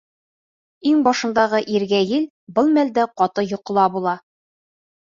Иңбашындағы 0.91 1.61
иргәйел 1.75 2.27
был 2.57 2.75
мәлдә 2.81 3.09
ҡаты 3.23 3.49
йоҡола 3.55 3.89
була. 3.99 4.21